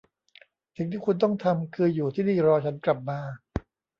[0.75, 3.19] สิ่งที่คุณต้องทำคืออยู่ที่นี่รอฉันกลับมา